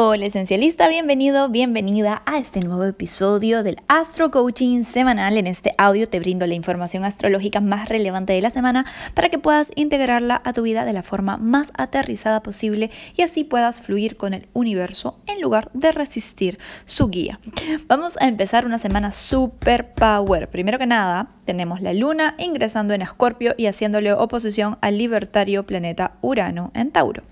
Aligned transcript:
Hola 0.00 0.26
esencialista, 0.26 0.86
bienvenido, 0.86 1.48
bienvenida 1.48 2.22
a 2.24 2.38
este 2.38 2.60
nuevo 2.60 2.84
episodio 2.84 3.64
del 3.64 3.80
Astro 3.88 4.30
Coaching 4.30 4.82
semanal. 4.82 5.36
En 5.36 5.48
este 5.48 5.72
audio 5.76 6.08
te 6.08 6.20
brindo 6.20 6.46
la 6.46 6.54
información 6.54 7.04
astrológica 7.04 7.60
más 7.60 7.88
relevante 7.88 8.32
de 8.32 8.40
la 8.40 8.50
semana 8.50 8.86
para 9.14 9.28
que 9.28 9.40
puedas 9.40 9.72
integrarla 9.74 10.40
a 10.44 10.52
tu 10.52 10.62
vida 10.62 10.84
de 10.84 10.92
la 10.92 11.02
forma 11.02 11.36
más 11.36 11.72
aterrizada 11.74 12.44
posible 12.44 12.92
y 13.16 13.22
así 13.22 13.42
puedas 13.42 13.80
fluir 13.80 14.16
con 14.16 14.34
el 14.34 14.46
universo 14.52 15.18
en 15.26 15.40
lugar 15.40 15.68
de 15.74 15.90
resistir 15.90 16.60
su 16.86 17.08
guía. 17.08 17.40
Vamos 17.88 18.12
a 18.20 18.28
empezar 18.28 18.66
una 18.66 18.78
semana 18.78 19.10
super 19.10 19.94
power. 19.94 20.48
Primero 20.48 20.78
que 20.78 20.86
nada, 20.86 21.32
tenemos 21.44 21.80
la 21.80 21.92
luna 21.92 22.36
ingresando 22.38 22.94
en 22.94 23.02
Escorpio 23.02 23.52
y 23.56 23.66
haciéndole 23.66 24.12
oposición 24.12 24.78
al 24.80 24.96
libertario 24.96 25.66
planeta 25.66 26.12
Urano 26.20 26.70
en 26.74 26.92
Tauro. 26.92 27.24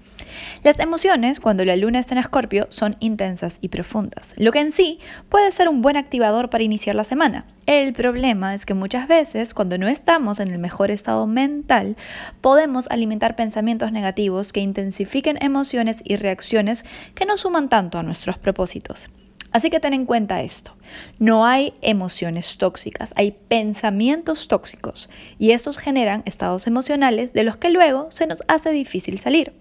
Las 0.63 0.79
emociones, 0.79 1.41
cuando 1.41 1.65
la 1.65 1.77
luna 1.77 1.99
está 1.99 2.15
en 2.15 2.19
Escorpio, 2.19 2.67
son 2.71 2.97
intensas 3.01 3.59
y 3.61 3.69
profundas, 3.69 4.35
lo 4.37 4.53
que 4.53 4.61
en 4.61 4.71
sí 4.71 4.99
puede 5.29 5.53
ser 5.53 5.69
un 5.69 5.83
buen 5.83 5.97
activador 5.97 6.51
para 6.51 6.65
iniciar 6.65 6.95
la 6.95 7.05
semana. 7.05 7.47
El 7.67 7.93
problema 7.93 8.55
es 8.55 8.65
que 8.67 8.75
muchas 8.75 9.09
veces, 9.09 9.55
cuando 9.55 9.79
no 9.79 9.89
estamos 9.89 10.41
en 10.41 10.51
el 10.51 10.59
mejor 10.59 10.91
estado 10.91 11.27
mental, 11.27 11.97
podemos 12.41 12.87
alimentar 12.91 13.37
pensamientos 13.37 13.93
negativos 13.93 14.53
que 14.53 14.61
intensifiquen 14.61 15.39
emociones 15.43 15.99
y 16.05 16.17
reacciones 16.17 16.85
que 17.15 17.27
no 17.27 17.37
suman 17.37 17.69
tanto 17.69 17.99
a 17.99 18.03
nuestros 18.03 18.39
propósitos. 18.39 19.09
Así 19.53 19.71
que 19.71 19.81
ten 19.81 19.95
en 19.95 20.05
cuenta 20.05 20.43
esto. 20.43 20.77
No 21.19 21.47
hay 21.47 21.73
emociones 21.81 22.59
tóxicas, 22.59 23.13
hay 23.17 23.33
pensamientos 23.33 24.49
tóxicos 24.49 25.09
y 25.39 25.53
estos 25.53 25.79
generan 25.79 26.23
estados 26.27 26.67
emocionales 26.67 27.33
de 27.33 27.43
los 27.43 27.57
que 27.57 27.71
luego 27.71 28.11
se 28.11 28.27
nos 28.27 28.43
hace 28.49 28.71
difícil 28.71 29.19
salir. 29.19 29.55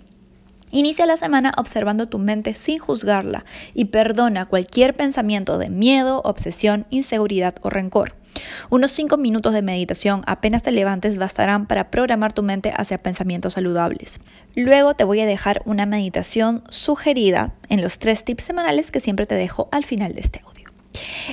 Inicia 0.72 1.06
la 1.06 1.18
semana 1.18 1.54
observando 1.58 2.08
tu 2.08 2.20
mente 2.20 2.54
sin 2.54 2.80
juzgarla 2.80 3.46
y 3.74 3.86
perdona 3.86 4.46
cualquier 4.46 4.94
pensamiento 4.96 5.58
de 5.58 5.70
miedo, 5.70 6.22
obsesión, 6.24 6.86
inseguridad 6.90 7.56
o 7.62 7.70
rencor. 7.70 8.16
Unos 8.70 8.92
5 8.92 9.18
minutos 9.18 9.54
de 9.54 9.62
meditación 9.62 10.24
apenas 10.28 10.64
te 10.64 10.72
levantes 10.72 11.18
bastarán 11.18 11.68
para 11.68 11.90
programar 11.90 12.34
tu 12.34 12.44
mente 12.44 12.74
hacia 12.76 13.02
pensamientos 13.02 13.54
saludables. 13.54 14.20
Luego 14.56 14.94
te 14.94 15.04
voy 15.04 15.22
a 15.22 15.26
dejar 15.26 15.62
una 15.66 15.86
meditación 15.86 16.64
sugerida 16.70 17.54
en 17.70 17.82
los 17.82 18.00
tres 18.00 18.26
tips 18.26 18.44
semanales 18.44 18.92
que 18.92 19.00
siempre 19.00 19.26
te 19.26 19.36
dejo 19.36 19.70
al 19.72 19.86
final 19.86 20.14
de 20.14 20.22
este 20.22 20.42
audio. 20.46 20.55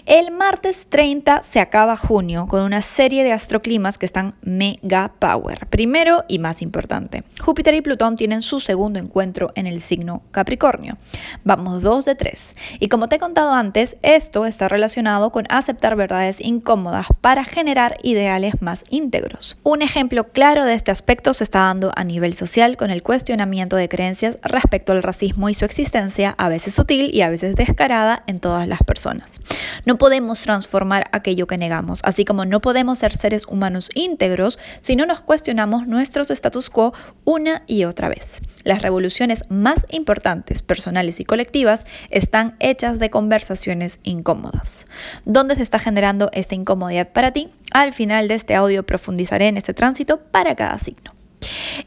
El 0.07 0.31
martes 0.31 0.87
30 0.89 1.43
se 1.43 1.61
acaba 1.61 1.97
junio 1.97 2.47
con 2.49 2.63
una 2.63 2.83
serie 2.83 3.25
de 3.25 3.33
astroclimas 3.33 3.99
que 3.99 4.07
están 4.07 4.35
mega 4.43 5.13
power. 5.19 5.67
Primero 5.69 6.25
y 6.29 6.39
más 6.39 6.63
importante, 6.63 7.25
Júpiter 7.41 7.75
y 7.75 7.83
Plutón 7.83 8.17
tienen 8.17 8.43
su 8.43 8.61
segundo 8.61 8.99
encuentro 8.99 9.53
en 9.55 9.67
el 9.67 9.81
signo 9.81 10.23
Capricornio. 10.31 10.99
Vamos 11.45 11.83
dos 11.83 12.05
de 12.05 12.15
tres. 12.15 12.57
Y 12.81 12.89
como 12.89 13.09
te 13.09 13.17
he 13.17 13.19
contado 13.19 13.53
antes, 13.53 13.97
esto 14.03 14.47
está 14.47 14.69
relacionado 14.69 15.31
con 15.31 15.47
aceptar 15.49 15.97
verdades 15.97 16.41
incómodas 16.41 17.07
para 17.21 17.45
generar 17.45 17.97
ideales 18.03 18.63
más 18.63 18.85
íntegros. 18.91 19.57
Un 19.63 19.83
ejemplo 19.83 20.29
claro 20.29 20.65
de 20.65 20.75
este 20.75 20.91
aspecto 20.91 21.35
se 21.35 21.45
está 21.45 21.61
dando 21.61 21.93
a 21.95 22.05
nivel 22.05 22.35
social 22.35 22.77
con 22.77 22.91
el 22.91 23.03
cuestionamiento 23.03 23.77
de 23.77 23.89
creencias 23.89 24.39
respecto 24.43 24.93
al 24.93 25.03
racismo 25.03 25.49
y 25.49 25.55
su 25.55 25.65
existencia, 25.65 26.35
a 26.39 26.49
veces 26.49 26.75
sutil 26.75 27.11
y 27.13 27.23
a 27.23 27.31
veces 27.31 27.55
descarada 27.55 28.25
en 28.27 28.41
todas 28.41 28.67
las 28.69 28.83
personas. 28.83 29.41
No 29.85 29.99
podemos 29.99 30.41
transformar 30.41 31.09
aquello 31.13 31.47
que 31.47 31.59
negamos, 31.59 32.01
así 32.03 32.25
como 32.25 32.45
no 32.45 32.61
podemos 32.61 32.99
ser 32.99 33.17
seres 33.17 33.47
humanos 33.47 33.91
íntegros 33.95 34.59
si 34.81 34.97
no 34.97 35.07
nos 35.07 35.23
cuestionamos 35.23 35.87
nuestros 35.87 36.31
status 36.31 36.71
quo 36.71 36.95
una 37.25 37.63
y 37.67 37.85
otra 37.85 38.09
vez. 38.09 38.41
Las 38.65 38.83
revoluciones 38.83 39.45
más 39.49 39.87
importantes, 39.91 40.63
personales 40.63 41.21
y 41.21 41.25
colectivas, 41.25 41.87
están 42.11 42.57
hechas 42.61 42.99
de 42.99 43.11
conversaciones 43.11 44.01
incómodas. 44.03 44.87
¿Dónde 45.25 45.57
se 45.57 45.63
está 45.63 45.79
generando 45.79 46.31
esta 46.33 46.55
incomodidad 46.55 47.09
para 47.13 47.33
ti? 47.33 47.51
Al 47.73 47.93
final 47.93 48.29
de 48.29 48.35
este 48.35 48.55
audio 48.55 48.85
profundizaré 48.85 49.49
en 49.49 49.57
este 49.57 49.75
tránsito 49.75 50.19
para 50.19 50.55
cada 50.55 50.79
signo. 50.79 51.12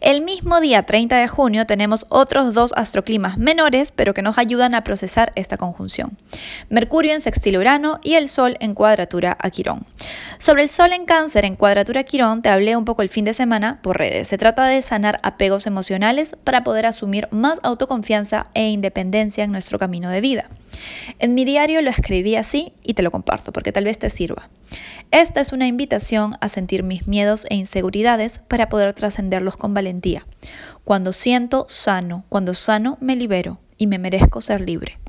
El 0.01 0.21
mismo 0.21 0.61
día 0.61 0.83
30 0.83 1.17
de 1.17 1.27
junio 1.27 1.66
tenemos 1.66 2.05
otros 2.09 2.53
dos 2.53 2.73
astroclimas 2.75 3.38
menores, 3.38 3.91
pero 3.95 4.13
que 4.13 4.21
nos 4.21 4.38
ayudan 4.38 4.75
a 4.75 4.83
procesar 4.83 5.31
esta 5.35 5.57
conjunción. 5.57 6.17
Mercurio 6.69 7.13
en 7.13 7.21
sextil 7.21 7.57
Urano 7.57 7.99
y 8.03 8.16
el 8.16 8.29
Sol 8.29 8.57
en 8.59 8.73
cuadratura 8.73 9.38
a 9.39 9.49
Quirón. 9.49 9.85
Sobre 10.38 10.63
el 10.63 10.69
Sol 10.69 10.93
en 10.93 11.05
Cáncer 11.05 11.45
en 11.45 11.55
cuadratura 11.55 12.01
a 12.01 12.03
Quirón 12.03 12.41
te 12.41 12.49
hablé 12.49 12.75
un 12.75 12.85
poco 12.85 13.01
el 13.01 13.09
fin 13.09 13.25
de 13.25 13.33
semana 13.33 13.79
por 13.81 13.97
redes. 13.97 14.27
Se 14.27 14.38
trata 14.38 14.66
de 14.66 14.81
sanar 14.81 15.19
apegos 15.23 15.67
emocionales 15.67 16.35
para 16.43 16.63
poder 16.63 16.85
asumir 16.85 17.27
más 17.31 17.59
autoconfianza 17.63 18.47
e 18.53 18.69
independencia 18.69 19.43
en 19.43 19.51
nuestro 19.51 19.79
camino 19.79 20.09
de 20.09 20.22
vida. 20.22 20.49
En 21.19 21.34
mi 21.34 21.46
diario 21.46 21.81
lo 21.81 21.90
escribí 21.90 22.36
así 22.36 22.74
y 22.84 22.94
te 22.94 23.03
lo 23.03 23.12
comparto 23.12 23.52
porque 23.52 23.72
tal 23.72 23.86
vez 23.86 24.00
te 24.00 24.09
sirva. 24.09 24.50
Esta 25.12 25.41
es 25.41 25.53
una 25.53 25.68
invitación 25.68 26.36
a 26.41 26.50
sentir 26.50 26.84
mis 26.84 27.08
miedos 27.08 27.46
e 27.50 27.56
inseguridades 27.56 28.40
para 28.40 28.69
poder 28.69 28.94
trascenderlos 28.94 29.58
con 29.58 29.74
valentía. 29.74 30.25
Cuando 30.84 31.14
siento 31.14 31.66
sano, 31.69 32.25
cuando 32.30 32.53
sano 32.53 32.97
me 33.02 33.16
libero 33.16 33.59
y 33.78 33.88
me 33.88 34.00
merezco 34.00 34.41
ser 34.41 34.62
libre. 34.62 35.00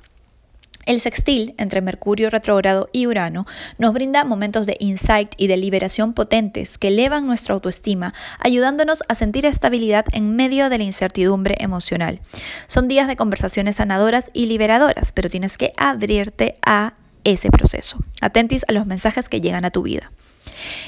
El 0.87 1.01
sextil 1.01 1.55
entre 1.59 1.81
Mercurio 1.81 2.31
retrógrado 2.31 2.89
y 2.93 3.09
Urano 3.09 3.45
nos 3.77 3.93
brinda 3.93 4.25
momentos 4.25 4.67
de 4.67 4.77
insight 4.79 5.33
y 5.37 5.49
de 5.49 5.57
liberación 5.57 6.13
potentes 6.13 6.79
que 6.79 6.89
elevan 6.89 7.27
nuestra 7.27 7.55
autoestima, 7.55 8.15
ayudándonos 8.39 9.03
a 9.09 9.17
sentir 9.17 9.47
estabilidad 9.47 10.05
en 10.13 10.37
medio 10.37 10.71
de 10.71 10.79
la 10.79 10.85
incertidumbre 10.85 11.57
emocional. 11.59 12.21
Son 12.69 12.87
días 12.87 13.09
de 13.09 13.17
conversaciones 13.17 13.77
sanadoras 13.77 14.31
y 14.33 14.47
liberadoras, 14.47 15.11
pero 15.11 15.29
tienes 15.29 15.59
que 15.59 15.73
abrirte 15.77 16.55
a 16.65 16.95
ese 17.25 17.51
proceso. 17.51 17.99
Atentis 18.21 18.65
a 18.69 18.73
los 18.73 18.87
mensajes 18.87 19.29
que 19.29 19.41
llegan 19.41 19.65
a 19.65 19.73
tu 19.73 19.83
vida. 19.83 20.13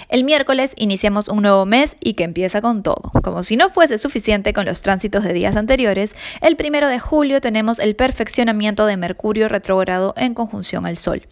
El 0.09 0.25
miércoles 0.25 0.73
iniciamos 0.77 1.29
un 1.29 1.43
nuevo 1.43 1.67
mes 1.67 1.97
y 2.01 2.15
que 2.15 2.25
empieza 2.25 2.61
con 2.61 2.83
todo. 2.83 3.12
Como 3.23 3.43
si 3.43 3.56
no 3.56 3.69
fuese 3.69 3.99
suficiente 3.99 4.53
con 4.53 4.67
los 4.67 4.83
tránsitos 4.83 5.25
de 5.25 5.33
días 5.33 5.56
anteriores, 5.56 6.15
el 6.41 6.56
primero 6.56 6.89
de 6.89 7.01
julio 7.01 7.41
tenemos 7.41 7.79
el 7.79 7.97
perfeccionamiento 7.97 8.87
de 8.87 8.97
Mercurio 8.97 9.49
retrógrado 9.49 10.15
en 10.17 10.34
conjunción 10.34 10.87
al 10.87 10.97
Sol. 10.97 11.27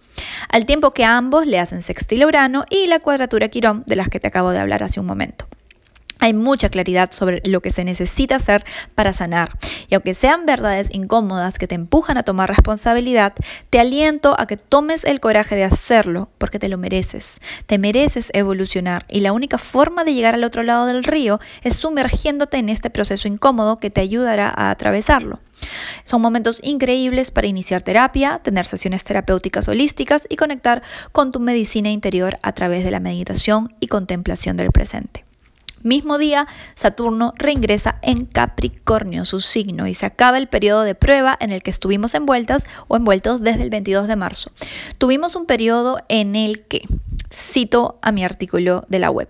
Al 0.49 0.67
tiempo 0.67 0.93
que 0.93 1.05
ambos 1.05 1.47
le 1.47 1.59
hacen 1.59 1.83
sextil 1.83 2.25
Urano 2.25 2.65
y 2.71 2.87
la 2.87 3.01
cuadratura 3.01 3.49
Quirón 3.49 3.85
de 3.87 3.97
las 3.97 4.09
que 4.09 4.21
te 4.21 4.29
acabo 4.29 4.51
de 4.51 4.59
hablar 4.59 4.83
hace 4.83 5.01
un 5.01 5.07
momento. 5.07 5.47
Hay 6.19 6.32
mucha 6.32 6.71
claridad 6.71 7.10
sobre 7.12 7.43
lo 7.44 7.60
que 7.60 7.71
se 7.71 7.84
necesita 7.84 8.37
hacer 8.37 8.65
para 8.94 9.12
sanar. 9.12 9.50
Y 9.88 9.94
aunque 9.94 10.15
sean 10.15 10.47
verdades 10.47 10.88
incómodas 10.91 11.59
que 11.59 11.69
te 11.69 11.75
empujan 11.75 12.16
a 12.16 12.22
tomar 12.22 12.49
responsabilidad, 12.49 13.34
te 13.71 13.78
aliento 13.78 14.34
a 14.38 14.47
que 14.47 14.56
tomes 14.56 15.05
el 15.05 15.21
coraje 15.21 15.56
de 15.56 15.65
hacerlo 15.65 16.31
porque 16.38 16.59
te 16.59 16.69
lo 16.69 16.78
mereces. 16.78 17.41
Te 17.66 17.78
mereces 17.78 18.31
evolucionar 18.32 19.05
y 19.09 19.21
la 19.21 19.32
única 19.32 19.59
forma 19.59 20.05
de 20.05 20.15
llegar 20.15 20.34
al 20.34 20.44
otro 20.44 20.62
lado 20.62 20.87
del 20.87 21.05
río 21.05 21.38
es 21.62 21.76
sumergiéndote 21.76 22.56
en 22.56 22.71
este 22.71 22.88
proceso 22.88 23.28
incómodo 23.28 23.78
que 23.78 23.91
te 23.91 24.00
ayudará 24.00 24.49
a 24.49 24.71
atravesarlo. 24.71 25.38
Son 26.05 26.22
momentos 26.22 26.60
increíbles 26.62 27.31
para 27.31 27.47
iniciar 27.47 27.82
terapia, 27.82 28.41
tener 28.43 28.66
sesiones 28.66 29.05
terapéuticas 29.05 29.69
holísticas 29.69 30.26
y 30.31 30.37
conectar 30.37 30.82
con 31.12 31.32
tu 31.32 31.41
medicina 31.41 31.91
interior 31.91 32.38
a 32.43 32.53
través 32.53 32.84
de 32.84 32.91
la 32.91 33.00
meditación 33.00 33.75
y 33.81 33.88
contemplación 33.88 34.56
del 34.56 34.71
presente. 34.71 35.25
Mismo 35.87 36.19
día, 36.19 36.49
Saturno 36.75 37.33
reingresa 37.37 38.01
en 38.03 38.27
Capricornio, 38.27 39.25
su 39.25 39.41
signo, 39.41 39.87
y 39.87 39.95
se 39.95 40.05
acaba 40.05 40.37
el 40.37 40.49
periodo 40.49 40.83
de 40.83 40.97
prueba 40.97 41.37
en 41.39 41.53
el 41.53 41.63
que 41.63 41.71
estuvimos 41.71 42.17
envueltas 42.17 42.65
o 42.89 42.97
envueltos 42.97 43.41
desde 43.41 43.63
el 43.63 43.71
22 43.71 44.09
de 44.09 44.17
marzo. 44.17 44.51
Tuvimos 44.99 45.37
un 45.37 45.47
periodo 45.47 45.99
en 46.09 46.35
el 46.35 46.63
que 46.63 46.83
cito 47.33 48.01
a 48.03 48.11
mi 48.11 48.25
artículo 48.25 48.85
de 48.89 48.99
la 48.99 49.13
web. 49.13 49.29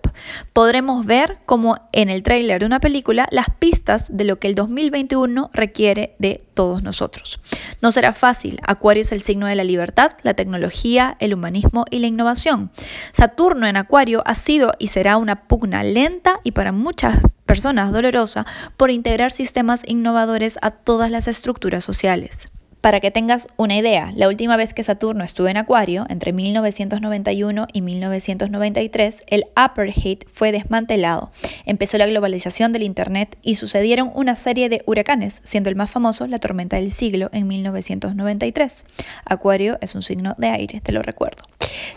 Podremos 0.51 1.05
ver 1.05 1.37
como 1.45 1.77
en 1.91 2.09
el 2.09 2.23
tráiler 2.23 2.61
de 2.61 2.65
una 2.65 2.79
película 2.79 3.27
las 3.29 3.51
pistas 3.59 4.07
de 4.09 4.23
lo 4.23 4.39
que 4.39 4.47
el 4.47 4.55
2021 4.55 5.51
requiere 5.53 6.15
de 6.17 6.46
todos 6.57 6.81
nosotros. 6.81 7.39
No 7.83 7.91
será 7.91 8.13
fácil. 8.13 8.59
Acuario 8.65 9.01
es 9.01 9.11
el 9.11 9.21
signo 9.21 9.45
de 9.45 9.53
la 9.53 9.63
libertad, 9.63 10.13
la 10.23 10.33
tecnología, 10.33 11.15
el 11.19 11.35
humanismo 11.35 11.85
y 11.91 11.99
la 11.99 12.07
innovación. 12.07 12.71
Saturno 13.13 13.67
en 13.67 13.77
Acuario 13.77 14.23
ha 14.25 14.33
sido 14.33 14.71
y 14.79 14.87
será 14.87 15.17
una 15.17 15.47
pugna 15.47 15.83
lenta 15.83 16.39
y 16.43 16.53
para 16.53 16.71
muchas 16.71 17.19
personas 17.45 17.91
dolorosa 17.91 18.47
por 18.75 18.89
integrar 18.89 19.31
sistemas 19.31 19.81
innovadores 19.85 20.57
a 20.63 20.71
todas 20.71 21.11
las 21.11 21.27
estructuras 21.27 21.83
sociales. 21.83 22.49
Para 22.87 23.01
que 23.01 23.11
tengas 23.11 23.49
una 23.57 23.75
idea, 23.75 24.13
la 24.15 24.29
última 24.29 24.55
vez 24.55 24.73
que 24.73 24.81
Saturno 24.81 25.25
estuvo 25.25 25.49
en 25.49 25.57
Acuario, 25.57 26.05
entre 26.07 26.31
1991 26.31 27.67
y 27.73 27.81
1993, 27.81 29.23
el 29.27 29.43
apartheid 29.57 30.19
fue 30.31 30.53
desmantelado. 30.53 31.29
Empezó 31.65 31.97
la 31.97 32.07
globalización 32.07 32.71
del 32.71 32.83
Internet 32.83 33.37
y 33.41 33.55
sucedieron 33.55 34.09
una 34.15 34.37
serie 34.37 34.69
de 34.69 34.83
huracanes, 34.85 35.41
siendo 35.43 35.69
el 35.69 35.75
más 35.75 35.89
famoso 35.89 36.27
la 36.27 36.39
tormenta 36.39 36.77
del 36.77 36.93
siglo 36.93 37.29
en 37.33 37.49
1993. 37.49 38.85
Acuario 39.25 39.77
es 39.81 39.93
un 39.93 40.01
signo 40.01 40.35
de 40.37 40.47
aire, 40.47 40.79
te 40.79 40.93
lo 40.93 41.01
recuerdo. 41.01 41.43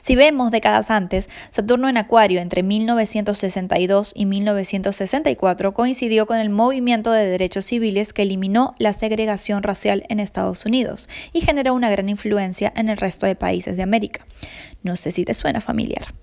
Si 0.03 0.17
vemos 0.17 0.51
décadas 0.51 0.91
antes, 0.91 1.29
Saturno 1.51 1.89
en 1.89 1.97
Acuario 1.97 2.41
entre 2.41 2.63
1962 2.63 4.13
y 4.15 4.27
1964 4.27 5.75
coincidió 5.75 6.27
con 6.27 6.39
el 6.39 6.51
movimiento 6.51 7.13
de 7.13 7.27
derechos 7.27 7.67
civiles 7.67 8.13
que 8.13 8.23
eliminó 8.23 8.75
la 8.79 8.93
segregación 8.93 9.63
racial 9.63 10.05
en 10.09 10.21
Estados 10.21 10.65
Unidos 10.67 11.09
y 11.33 11.41
generó 11.41 11.75
una 11.75 11.91
gran 11.91 12.09
influencia 12.09 12.73
en 12.75 12.89
el 12.89 12.97
resto 12.97 13.27
de 13.27 13.37
países 13.37 13.77
de 13.77 13.83
América. 13.83 14.27
No 14.83 14.97
sé 14.97 15.11
si 15.11 15.25
te 15.25 15.35
suena 15.35 15.61
familiar. 15.61 16.15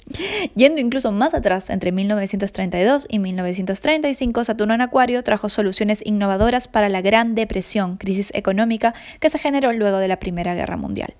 Yendo 0.55 0.79
incluso 0.79 1.11
más 1.11 1.33
atrás, 1.33 1.69
entre 1.69 1.91
1932 1.91 3.07
y 3.09 3.19
1935, 3.19 4.43
Saturno 4.43 4.73
en 4.73 4.81
Acuario 4.81 5.23
trajo 5.23 5.49
soluciones 5.49 6.01
innovadoras 6.05 6.67
para 6.67 6.89
la 6.89 7.01
Gran 7.01 7.35
Depresión, 7.35 7.97
crisis 7.97 8.31
económica 8.33 8.93
que 9.19 9.29
se 9.29 9.37
generó 9.37 9.71
luego 9.73 9.97
de 9.97 10.07
la 10.07 10.19
Primera 10.19 10.55
Guerra 10.55 10.77
Mundial. 10.77 11.13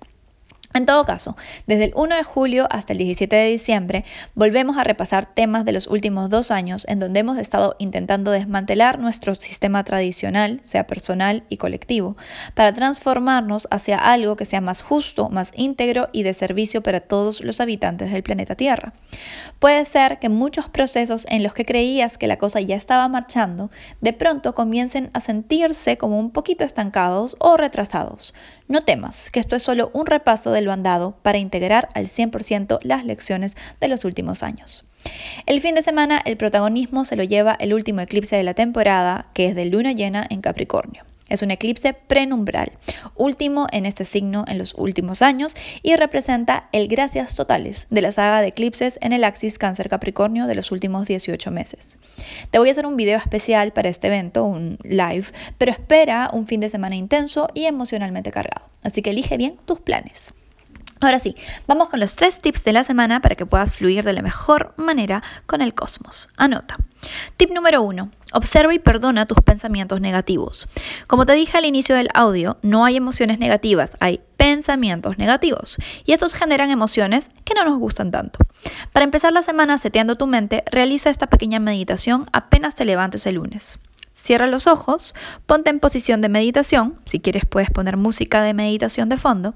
En 0.74 0.84
todo 0.84 1.06
caso, 1.06 1.34
desde 1.66 1.86
el 1.86 1.92
1 1.96 2.16
de 2.16 2.22
julio 2.22 2.68
hasta 2.70 2.92
el 2.92 2.98
17 2.98 3.34
de 3.34 3.48
diciembre, 3.48 4.04
volvemos 4.34 4.76
a 4.76 4.84
repasar 4.84 5.24
temas 5.24 5.64
de 5.64 5.72
los 5.72 5.86
últimos 5.86 6.28
dos 6.28 6.50
años 6.50 6.84
en 6.88 6.98
donde 6.98 7.20
hemos 7.20 7.38
estado 7.38 7.74
intentando 7.78 8.30
desmantelar 8.30 8.98
nuestro 8.98 9.34
sistema 9.34 9.82
tradicional, 9.82 10.60
sea 10.64 10.86
personal 10.86 11.42
y 11.48 11.56
colectivo, 11.56 12.18
para 12.54 12.74
transformarnos 12.74 13.66
hacia 13.70 13.96
algo 13.96 14.36
que 14.36 14.44
sea 14.44 14.60
más 14.60 14.82
justo, 14.82 15.30
más 15.30 15.52
íntegro 15.56 16.10
y 16.12 16.22
de 16.22 16.34
servicio 16.34 16.82
para 16.82 17.00
todos 17.00 17.40
los 17.40 17.62
habitantes 17.62 18.12
del 18.12 18.22
planeta 18.22 18.54
Tierra. 18.54 18.92
Puede 19.60 19.86
ser 19.86 20.18
que 20.18 20.28
muchos 20.28 20.68
procesos 20.68 21.26
en 21.30 21.42
los 21.42 21.54
que 21.54 21.64
creías 21.64 22.18
que 22.18 22.26
la 22.26 22.36
cosa 22.36 22.60
ya 22.60 22.76
estaba 22.76 23.08
marchando, 23.08 23.70
de 24.02 24.12
pronto 24.12 24.54
comiencen 24.54 25.10
a 25.14 25.20
sentirse 25.20 25.96
como 25.96 26.18
un 26.18 26.30
poquito 26.30 26.64
estancados 26.64 27.36
o 27.40 27.56
retrasados. 27.56 28.34
No 28.68 28.84
temas, 28.84 29.30
que 29.30 29.40
esto 29.40 29.56
es 29.56 29.62
solo 29.62 29.90
un 29.94 30.04
repaso 30.04 30.52
de 30.52 30.57
lo 30.60 30.72
andado 30.72 31.16
para 31.22 31.38
integrar 31.38 31.88
al 31.94 32.06
100% 32.06 32.78
las 32.82 33.04
lecciones 33.04 33.56
de 33.80 33.88
los 33.88 34.04
últimos 34.04 34.42
años. 34.42 34.84
El 35.46 35.60
fin 35.60 35.74
de 35.74 35.82
semana 35.82 36.20
el 36.24 36.36
protagonismo 36.36 37.04
se 37.04 37.16
lo 37.16 37.24
lleva 37.24 37.56
el 37.58 37.72
último 37.74 38.00
eclipse 38.00 38.36
de 38.36 38.42
la 38.42 38.54
temporada, 38.54 39.26
que 39.34 39.46
es 39.46 39.54
de 39.54 39.66
luna 39.66 39.92
llena 39.92 40.26
en 40.28 40.40
Capricornio. 40.40 41.04
Es 41.28 41.42
un 41.42 41.50
eclipse 41.50 41.92
prenumbral, 41.92 42.72
último 43.14 43.66
en 43.70 43.84
este 43.84 44.06
signo 44.06 44.44
en 44.48 44.56
los 44.56 44.74
últimos 44.74 45.20
años 45.20 45.54
y 45.82 45.94
representa 45.94 46.68
el 46.72 46.88
gracias 46.88 47.34
totales 47.34 47.86
de 47.90 48.00
la 48.00 48.12
saga 48.12 48.40
de 48.40 48.48
eclipses 48.48 48.98
en 49.02 49.12
el 49.12 49.24
axis 49.24 49.58
Cáncer 49.58 49.90
Capricornio 49.90 50.46
de 50.46 50.54
los 50.54 50.72
últimos 50.72 51.06
18 51.06 51.50
meses. 51.50 51.98
Te 52.50 52.58
voy 52.58 52.70
a 52.70 52.72
hacer 52.72 52.86
un 52.86 52.96
video 52.96 53.18
especial 53.18 53.72
para 53.72 53.90
este 53.90 54.06
evento, 54.06 54.44
un 54.44 54.78
live, 54.82 55.26
pero 55.58 55.72
espera 55.72 56.30
un 56.32 56.46
fin 56.46 56.60
de 56.60 56.70
semana 56.70 56.96
intenso 56.96 57.48
y 57.52 57.66
emocionalmente 57.66 58.30
cargado. 58.30 58.70
Así 58.82 59.02
que 59.02 59.10
elige 59.10 59.36
bien 59.36 59.56
tus 59.66 59.80
planes. 59.80 60.32
Ahora 61.00 61.20
sí, 61.20 61.36
vamos 61.66 61.88
con 61.90 62.00
los 62.00 62.16
tres 62.16 62.40
tips 62.40 62.64
de 62.64 62.72
la 62.72 62.84
semana 62.84 63.20
para 63.20 63.36
que 63.36 63.46
puedas 63.46 63.72
fluir 63.72 64.04
de 64.04 64.12
la 64.12 64.22
mejor 64.22 64.74
manera 64.76 65.22
con 65.46 65.62
el 65.62 65.74
cosmos. 65.74 66.28
Anota. 66.36 66.76
Tip 67.36 67.50
número 67.50 67.82
uno. 67.82 68.10
Observa 68.32 68.74
y 68.74 68.78
perdona 68.78 69.24
tus 69.24 69.38
pensamientos 69.38 70.00
negativos. 70.00 70.68
Como 71.06 71.24
te 71.24 71.32
dije 71.32 71.56
al 71.56 71.64
inicio 71.64 71.94
del 71.94 72.08
audio, 72.12 72.58
no 72.62 72.84
hay 72.84 72.96
emociones 72.96 73.38
negativas, 73.38 73.96
hay 74.00 74.20
pensamientos 74.36 75.16
negativos. 75.16 75.76
Y 76.04 76.12
estos 76.12 76.34
generan 76.34 76.70
emociones 76.70 77.30
que 77.44 77.54
no 77.54 77.64
nos 77.64 77.78
gustan 77.78 78.10
tanto. 78.10 78.40
Para 78.92 79.04
empezar 79.04 79.32
la 79.32 79.42
semana 79.42 79.78
seteando 79.78 80.16
tu 80.16 80.26
mente, 80.26 80.64
realiza 80.70 81.10
esta 81.10 81.28
pequeña 81.28 81.60
meditación 81.60 82.26
apenas 82.32 82.74
te 82.74 82.84
levantes 82.84 83.24
el 83.26 83.36
lunes. 83.36 83.78
Cierra 84.20 84.48
los 84.48 84.66
ojos, 84.66 85.14
ponte 85.46 85.70
en 85.70 85.78
posición 85.78 86.20
de 86.20 86.28
meditación, 86.28 86.98
si 87.06 87.20
quieres 87.20 87.44
puedes 87.46 87.70
poner 87.70 87.96
música 87.96 88.42
de 88.42 88.52
meditación 88.52 89.08
de 89.08 89.16
fondo, 89.16 89.54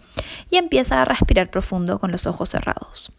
y 0.51 0.57
empieza 0.57 1.03
a 1.03 1.05
respirar 1.05 1.51
profundo 1.51 1.99
con 1.99 2.13
los 2.13 2.29
ojos 2.29 2.51
cerrados. 2.51 3.11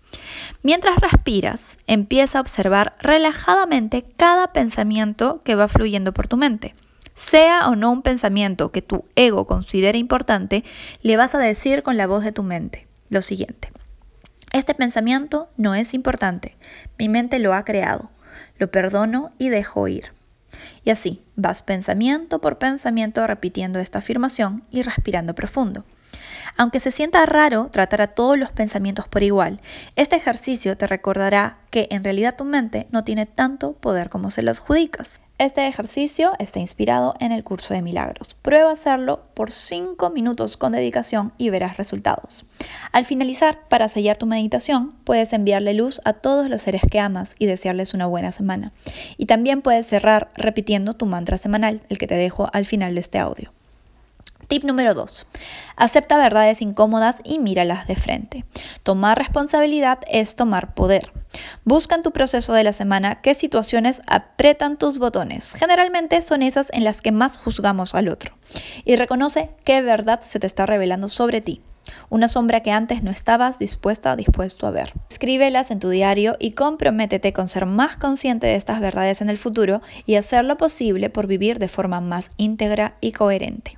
Mientras 0.61 0.95
respiras, 1.01 1.77
empieza 1.85 2.37
a 2.37 2.41
observar 2.41 2.95
relajadamente 3.01 4.05
cada 4.15 4.53
pensamiento 4.53 5.41
que 5.43 5.55
va 5.55 5.67
fluyendo 5.67 6.13
por 6.13 6.29
tu 6.29 6.37
mente. 6.37 6.75
Sea 7.13 7.67
o 7.67 7.75
no 7.75 7.91
un 7.91 8.03
pensamiento 8.03 8.71
que 8.71 8.81
tu 8.81 9.03
ego 9.17 9.45
considere 9.45 9.97
importante, 9.97 10.63
le 11.01 11.17
vas 11.17 11.35
a 11.35 11.39
decir 11.39 11.83
con 11.83 11.97
la 11.97 12.07
voz 12.07 12.23
de 12.23 12.31
tu 12.31 12.43
mente 12.43 12.87
lo 13.09 13.21
siguiente. 13.21 13.69
Este 14.53 14.75
pensamiento 14.75 15.49
no 15.57 15.75
es 15.75 15.93
importante. 15.93 16.55
Mi 16.97 17.09
mente 17.09 17.39
lo 17.39 17.53
ha 17.53 17.65
creado. 17.65 18.11
Lo 18.57 18.71
perdono 18.71 19.33
y 19.37 19.49
dejo 19.49 19.89
ir. 19.89 20.13
Y 20.83 20.89
así, 20.89 21.23
vas 21.35 21.61
pensamiento 21.61 22.39
por 22.39 22.57
pensamiento 22.57 23.25
repitiendo 23.25 23.79
esta 23.79 23.99
afirmación 23.99 24.63
y 24.71 24.81
respirando 24.81 25.35
profundo. 25.35 25.85
Aunque 26.57 26.79
se 26.79 26.91
sienta 26.91 27.25
raro 27.25 27.69
tratar 27.71 28.01
a 28.01 28.07
todos 28.07 28.37
los 28.37 28.51
pensamientos 28.51 29.07
por 29.07 29.23
igual, 29.23 29.59
este 29.95 30.15
ejercicio 30.15 30.77
te 30.77 30.87
recordará 30.87 31.57
que 31.71 31.87
en 31.89 32.03
realidad 32.03 32.35
tu 32.37 32.45
mente 32.45 32.87
no 32.91 33.03
tiene 33.03 33.25
tanto 33.25 33.73
poder 33.73 34.09
como 34.09 34.29
se 34.29 34.43
lo 34.43 34.51
adjudicas. 34.51 35.22
Este 35.39 35.67
ejercicio 35.67 36.33
está 36.37 36.59
inspirado 36.59 37.15
en 37.19 37.31
el 37.31 37.43
curso 37.43 37.73
de 37.73 37.81
milagros. 37.81 38.35
Prueba 38.35 38.71
hacerlo 38.71 39.21
por 39.33 39.51
5 39.51 40.11
minutos 40.11 40.57
con 40.57 40.73
dedicación 40.73 41.33
y 41.39 41.49
verás 41.49 41.77
resultados. 41.77 42.45
Al 42.91 43.05
finalizar, 43.05 43.67
para 43.67 43.89
sellar 43.89 44.15
tu 44.15 44.27
meditación, 44.27 44.93
puedes 45.03 45.33
enviarle 45.33 45.73
luz 45.73 46.01
a 46.05 46.13
todos 46.13 46.49
los 46.49 46.61
seres 46.61 46.83
que 46.89 46.99
amas 46.99 47.35
y 47.39 47.47
desearles 47.47 47.95
una 47.95 48.05
buena 48.05 48.31
semana. 48.31 48.73
Y 49.17 49.25
también 49.25 49.63
puedes 49.63 49.87
cerrar 49.87 50.29
repitiendo 50.35 50.93
tu 50.93 51.07
mantra 51.07 51.39
semanal, 51.39 51.81
el 51.89 51.97
que 51.97 52.07
te 52.07 52.15
dejo 52.15 52.47
al 52.53 52.65
final 52.65 52.93
de 52.93 53.01
este 53.01 53.17
audio. 53.17 53.51
Tip 54.47 54.63
número 54.63 54.93
2. 54.93 55.25
Acepta 55.75 56.17
verdades 56.17 56.61
incómodas 56.61 57.17
y 57.23 57.39
míralas 57.39 57.87
de 57.87 57.95
frente. 57.95 58.45
Tomar 58.83 59.17
responsabilidad 59.17 59.99
es 60.09 60.35
tomar 60.35 60.73
poder. 60.73 61.11
Busca 61.63 61.95
en 61.95 62.03
tu 62.03 62.11
proceso 62.11 62.53
de 62.53 62.63
la 62.63 62.73
semana 62.73 63.21
qué 63.21 63.33
situaciones 63.33 64.01
apretan 64.07 64.77
tus 64.77 64.99
botones. 64.99 65.55
Generalmente 65.55 66.21
son 66.21 66.43
esas 66.43 66.69
en 66.73 66.83
las 66.83 67.01
que 67.01 67.11
más 67.11 67.37
juzgamos 67.37 67.95
al 67.95 68.09
otro. 68.09 68.33
Y 68.85 68.95
reconoce 68.95 69.49
qué 69.63 69.81
verdad 69.81 70.21
se 70.21 70.39
te 70.39 70.47
está 70.47 70.65
revelando 70.65 71.09
sobre 71.09 71.41
ti. 71.41 71.61
Una 72.09 72.27
sombra 72.27 72.61
que 72.61 72.71
antes 72.71 73.03
no 73.03 73.11
estabas 73.11 73.59
dispuesta, 73.59 74.15
dispuesto 74.15 74.67
a 74.67 74.71
ver. 74.71 74.93
Escríbelas 75.09 75.71
en 75.71 75.79
tu 75.79 75.89
diario 75.89 76.35
y 76.39 76.51
comprométete 76.51 77.33
con 77.33 77.47
ser 77.47 77.65
más 77.65 77.97
consciente 77.97 78.47
de 78.47 78.55
estas 78.55 78.79
verdades 78.79 79.21
en 79.21 79.29
el 79.29 79.37
futuro 79.37 79.81
y 80.05 80.15
hacer 80.15 80.45
lo 80.45 80.57
posible 80.57 81.09
por 81.09 81.27
vivir 81.27 81.59
de 81.59 81.67
forma 81.67 82.01
más 82.01 82.29
íntegra 82.37 82.95
y 83.01 83.11
coherente. 83.11 83.77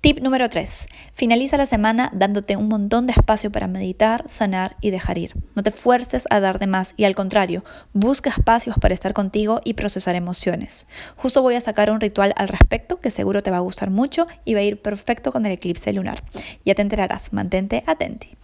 Tip 0.00 0.20
número 0.20 0.48
3. 0.48 0.88
Finaliza 1.12 1.56
la 1.56 1.66
semana 1.66 2.10
dándote 2.12 2.56
un 2.56 2.68
montón 2.68 3.06
de 3.06 3.12
espacio 3.12 3.50
para 3.50 3.66
meditar, 3.66 4.24
sanar 4.28 4.76
y 4.80 4.90
dejar 4.90 5.18
ir. 5.18 5.34
No 5.54 5.62
te 5.62 5.70
fuerces 5.70 6.26
a 6.30 6.40
dar 6.40 6.58
de 6.58 6.66
más 6.66 6.94
y 6.96 7.04
al 7.04 7.14
contrario, 7.14 7.64
busca 7.92 8.30
espacios 8.30 8.76
para 8.78 8.94
estar 8.94 9.12
contigo 9.12 9.60
y 9.64 9.74
procesar 9.74 10.14
emociones. 10.14 10.86
Justo 11.16 11.42
voy 11.42 11.54
a 11.54 11.60
sacar 11.60 11.90
un 11.90 12.00
ritual 12.00 12.34
al 12.36 12.48
respecto 12.48 13.00
que 13.00 13.10
seguro 13.10 13.42
te 13.42 13.50
va 13.50 13.58
a 13.58 13.60
gustar 13.60 13.90
mucho 13.90 14.26
y 14.44 14.54
va 14.54 14.60
a 14.60 14.64
ir 14.64 14.80
perfecto 14.80 15.32
con 15.32 15.46
el 15.46 15.52
eclipse 15.52 15.92
lunar. 15.92 16.22
Ya 16.64 16.74
te 16.74 16.82
enterarás, 16.82 17.32
mantente 17.32 17.84
atenti. 17.86 18.36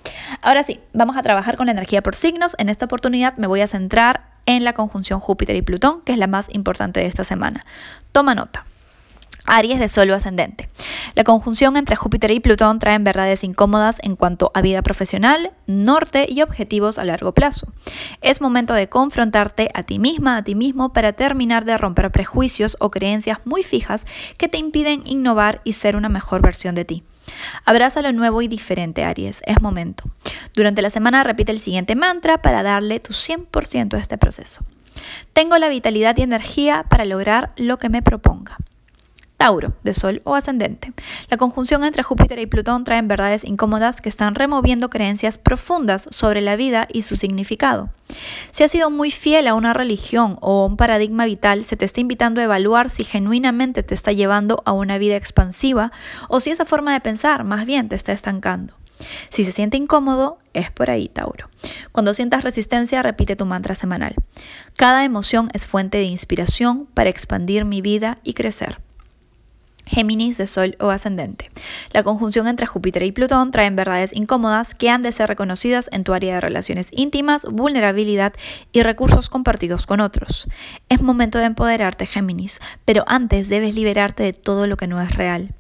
Ahora 0.43 0.63
sí, 0.63 0.81
vamos 0.93 1.17
a 1.17 1.23
trabajar 1.23 1.57
con 1.57 1.67
la 1.67 1.73
energía 1.73 2.03
por 2.03 2.17
signos. 2.17 2.55
En 2.59 2.69
esta 2.69 2.87
oportunidad 2.87 3.37
me 3.37 3.47
voy 3.47 3.61
a 3.61 3.67
centrar 3.67 4.31
en 4.47 4.65
la 4.65 4.73
conjunción 4.73 5.21
Júpiter 5.21 5.57
y 5.57 5.63
Plutón, 5.63 6.03
que 6.03 6.13
es 6.13 6.19
la 6.19 6.27
más 6.27 6.49
importante 6.53 7.01
de 7.01 7.07
esta 7.07 7.25
semana. 7.25 7.65
Toma 8.13 8.35
nota. 8.35 8.65
Aries 9.50 9.78
de 9.78 9.88
Sol 9.88 10.11
ascendente. 10.12 10.69
La 11.14 11.25
conjunción 11.25 11.76
entre 11.76 11.97
Júpiter 11.97 12.30
y 12.30 12.40
Plutón 12.40 12.78
traen 12.78 13.04
verdades 13.04 13.45
incómodas 13.45 13.99
en 14.02 14.16
cuanto 14.16 14.50
a 14.54 14.62
vida 14.62 14.80
profesional, 14.83 15.52
norte 15.66 16.26
y 16.28 16.42
objetivos 16.42 16.99
a 16.99 17.04
largo 17.04 17.33
plazo. 17.33 17.66
Es 18.21 18.40
momento 18.40 18.75
de 18.75 18.88
confrontarte 18.88 19.71
a 19.75 19.83
ti 19.83 19.99
misma, 19.99 20.37
a 20.37 20.45
ti 20.45 20.54
mismo, 20.54 20.92
para 20.92 21.12
terminar 21.12 21.64
de 21.64 21.76
romper 21.76 22.11
prejuicios 22.11 22.76
o 22.80 22.90
creencias 22.90 23.38
muy 23.45 23.62
fijas 23.62 24.07
que 24.38 24.49
te 24.49 24.59
impiden 24.59 25.02
innovar 25.04 25.61
y 25.64 25.73
ser 25.73 25.97
una 25.97 26.09
mejor 26.09 26.42
versión 26.42 26.75
de 26.75 26.85
ti. 26.85 27.02
Abraza 27.64 28.02
lo 28.02 28.12
nuevo 28.12 28.42
y 28.42 28.49
diferente, 28.49 29.04
Aries. 29.04 29.42
Es 29.47 29.61
momento. 29.61 30.04
Durante 30.54 30.83
la 30.83 30.90
semana 30.90 31.23
repite 31.23 31.52
el 31.52 31.59
siguiente 31.59 31.95
mantra 31.95 32.40
para 32.42 32.62
darle 32.62 33.00
tu 33.00 33.12
100% 33.12 33.95
a 33.95 33.99
este 33.99 34.19
proceso. 34.19 34.64
Tengo 35.33 35.59
la 35.59 35.69
vitalidad 35.69 36.16
y 36.16 36.23
energía 36.23 36.85
para 36.88 37.04
lograr 37.04 37.52
lo 37.57 37.78
que 37.78 37.88
me 37.88 38.02
proponga. 38.02 38.59
Tauro, 39.41 39.73
de 39.83 39.95
Sol 39.95 40.21
o 40.25 40.35
ascendente. 40.35 40.93
La 41.31 41.39
conjunción 41.39 41.83
entre 41.83 42.03
Júpiter 42.03 42.39
y 42.41 42.45
Plutón 42.45 42.85
traen 42.85 43.09
verdades 43.09 43.43
incómodas 43.43 44.03
que 44.03 44.11
están 44.11 44.35
removiendo 44.35 44.91
creencias 44.91 45.39
profundas 45.39 46.07
sobre 46.11 46.43
la 46.43 46.57
vida 46.57 46.87
y 46.93 47.01
su 47.01 47.17
significado. 47.17 47.89
Si 48.51 48.65
has 48.65 48.71
sido 48.71 48.91
muy 48.91 49.11
fiel 49.11 49.49
a 49.49 49.55
una 49.55 49.73
religión 49.73 50.37
o 50.43 50.67
un 50.67 50.77
paradigma 50.77 51.25
vital, 51.25 51.65
se 51.65 51.79
te 51.79 51.87
está 51.87 52.03
invitando 52.03 52.43
a 52.43 52.45
evaluar 52.45 52.91
si 52.91 53.03
genuinamente 53.03 53.83
te 53.83 53.95
está 53.95 54.13
llevando 54.13 54.63
a 54.67 54.73
una 54.73 54.99
vida 54.99 55.17
expansiva 55.17 55.91
o 56.29 56.41
si 56.41 56.51
esa 56.51 56.67
forma 56.67 56.93
de 56.93 57.01
pensar 57.01 57.43
más 57.45 57.65
bien 57.65 57.89
te 57.89 57.97
está 57.97 58.13
estancando. 58.13 58.75
Si 59.31 59.45
se 59.45 59.53
siente 59.53 59.79
incómodo, 59.79 60.37
es 60.53 60.71
por 60.71 60.91
ahí, 60.91 61.09
Tauro. 61.09 61.49
Cuando 61.93 62.13
sientas 62.13 62.45
resistencia, 62.45 63.03
repite 63.03 63.37
tu 63.37 63.47
mantra 63.47 63.75
semanal. 63.75 64.17
Cada 64.77 65.03
emoción 65.03 65.49
es 65.55 65.65
fuente 65.65 65.97
de 65.97 66.05
inspiración 66.05 66.85
para 66.93 67.09
expandir 67.09 67.65
mi 67.65 67.81
vida 67.81 68.19
y 68.23 68.35
crecer. 68.35 68.81
Géminis 69.91 70.39
de 70.39 70.47
Sol 70.47 70.77
o 70.79 70.91
ascendente. 70.91 71.51
La 71.93 72.05
conjunción 72.05 72.47
entre 72.47 72.67
Júpiter 72.67 73.03
y 73.03 73.11
Plutón 73.11 73.51
traen 73.51 73.75
verdades 73.75 74.15
incómodas 74.15 74.75
que 74.75 74.89
han 74.89 75.03
de 75.03 75.11
ser 75.11 75.29
reconocidas 75.29 75.91
en 75.93 76.05
tu 76.05 76.15
área 76.15 76.37
de 76.37 76.41
relaciones 76.41 76.89
íntimas, 76.93 77.45
vulnerabilidad 77.45 78.33
y 78.73 78.83
recursos 78.83 79.29
compartidos 79.29 79.87
con 79.87 80.01
otros. 80.01 80.47
Es 80.89 81.03
momento 81.03 81.39
de 81.39 81.47
empoderarte, 81.47 82.07
Géminis, 82.07 82.61
pero 82.85 83.03
antes 83.09 83.49
debes 83.49 83.75
liberarte 83.75 84.23
de 84.23 84.33
todo 84.33 84.69
lo 84.69 84.77
que 84.77 84.87
no 84.87 85.01
es 85.01 85.15
real. 85.17 85.55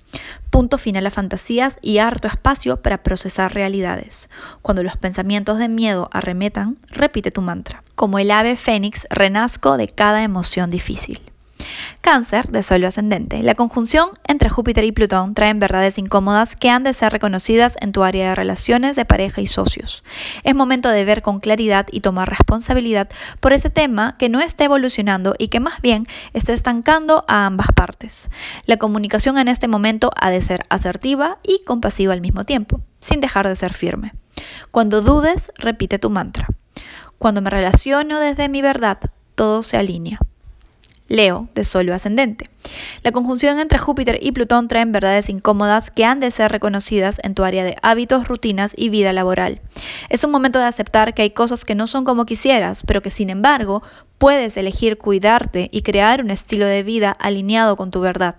Punto 0.50 0.78
final 0.78 1.06
a 1.06 1.10
fantasías 1.10 1.78
y 1.82 1.98
harto 1.98 2.28
espacio 2.28 2.76
para 2.76 3.02
procesar 3.02 3.54
realidades. 3.54 4.28
Cuando 4.62 4.82
los 4.82 4.96
pensamientos 4.96 5.58
de 5.58 5.68
miedo 5.68 6.08
arremetan, 6.12 6.78
repite 6.88 7.30
tu 7.30 7.42
mantra. 7.42 7.82
Como 7.94 8.18
el 8.18 8.30
ave 8.30 8.56
fénix, 8.56 9.06
renazco 9.10 9.76
de 9.76 9.88
cada 9.88 10.22
emoción 10.22 10.70
difícil. 10.70 11.29
Cáncer 12.00 12.48
de 12.48 12.62
Sol 12.62 12.84
ascendente. 12.84 13.42
La 13.42 13.54
conjunción 13.54 14.10
entre 14.26 14.48
Júpiter 14.48 14.84
y 14.84 14.92
Plutón 14.92 15.34
traen 15.34 15.58
verdades 15.58 15.98
incómodas 15.98 16.56
que 16.56 16.70
han 16.70 16.82
de 16.82 16.92
ser 16.92 17.12
reconocidas 17.12 17.76
en 17.80 17.92
tu 17.92 18.02
área 18.02 18.30
de 18.30 18.34
relaciones 18.34 18.96
de 18.96 19.04
pareja 19.04 19.40
y 19.40 19.46
socios. 19.46 20.02
Es 20.44 20.54
momento 20.54 20.88
de 20.88 21.04
ver 21.04 21.22
con 21.22 21.40
claridad 21.40 21.86
y 21.90 22.00
tomar 22.00 22.28
responsabilidad 22.28 23.08
por 23.40 23.52
ese 23.52 23.70
tema 23.70 24.16
que 24.18 24.28
no 24.28 24.40
esté 24.40 24.64
evolucionando 24.64 25.34
y 25.38 25.48
que 25.48 25.60
más 25.60 25.80
bien 25.80 26.06
esté 26.32 26.52
estancando 26.52 27.24
a 27.28 27.46
ambas 27.46 27.68
partes. 27.74 28.30
La 28.66 28.76
comunicación 28.76 29.38
en 29.38 29.48
este 29.48 29.68
momento 29.68 30.10
ha 30.20 30.30
de 30.30 30.42
ser 30.42 30.64
asertiva 30.68 31.38
y 31.42 31.62
compasiva 31.64 32.12
al 32.12 32.20
mismo 32.20 32.44
tiempo, 32.44 32.80
sin 32.98 33.20
dejar 33.20 33.48
de 33.48 33.56
ser 33.56 33.72
firme. 33.72 34.14
Cuando 34.70 35.02
dudes, 35.02 35.52
repite 35.56 35.98
tu 35.98 36.10
mantra. 36.10 36.48
Cuando 37.18 37.42
me 37.42 37.50
relaciono 37.50 38.20
desde 38.20 38.48
mi 38.48 38.62
verdad, 38.62 38.98
todo 39.34 39.62
se 39.62 39.76
alinea. 39.76 40.18
Leo, 41.10 41.48
de 41.54 41.64
Sol 41.64 41.90
ascendente. 41.90 42.46
La 43.02 43.10
conjunción 43.12 43.58
entre 43.58 43.78
Júpiter 43.78 44.18
y 44.22 44.32
Plutón 44.32 44.68
traen 44.68 44.92
verdades 44.92 45.28
incómodas 45.28 45.90
que 45.90 46.04
han 46.04 46.20
de 46.20 46.30
ser 46.30 46.52
reconocidas 46.52 47.20
en 47.24 47.34
tu 47.34 47.42
área 47.42 47.64
de 47.64 47.76
hábitos, 47.82 48.28
rutinas 48.28 48.72
y 48.76 48.90
vida 48.90 49.12
laboral. 49.12 49.60
Es 50.08 50.22
un 50.24 50.30
momento 50.30 50.60
de 50.60 50.66
aceptar 50.66 51.12
que 51.12 51.22
hay 51.22 51.30
cosas 51.30 51.64
que 51.64 51.74
no 51.74 51.88
son 51.88 52.04
como 52.04 52.26
quisieras, 52.26 52.84
pero 52.86 53.02
que 53.02 53.10
sin 53.10 53.28
embargo 53.28 53.82
puedes 54.20 54.58
elegir 54.58 54.98
cuidarte 54.98 55.70
y 55.72 55.80
crear 55.80 56.22
un 56.22 56.30
estilo 56.30 56.66
de 56.66 56.82
vida 56.82 57.10
alineado 57.10 57.74
con 57.76 57.90
tu 57.90 58.00
verdad. 58.00 58.36